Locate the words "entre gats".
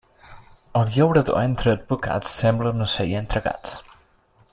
3.21-3.77